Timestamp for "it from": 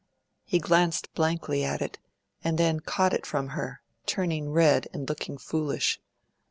3.13-3.49